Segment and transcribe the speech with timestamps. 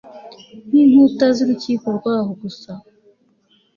[0.67, 2.71] Nkinkuta zurukiko rwaho gusa